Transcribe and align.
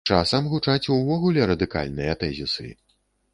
Часам 0.13 0.45
гучаць 0.53 0.89
увогуле 0.95 1.45
радыкальныя 1.51 2.17
тэзісы. 2.25 2.67